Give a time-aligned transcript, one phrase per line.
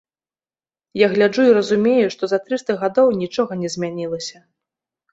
[1.01, 4.47] Я гляджу і разумею, што за трыста гадоў нічога не змянілася.